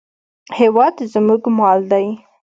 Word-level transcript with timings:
هېواد 0.59 0.95
زموږ 1.13 1.41
مال 1.57 1.79
دی 1.91 2.07